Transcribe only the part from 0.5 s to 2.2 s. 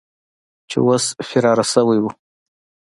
چې اوس فراره سوي وو.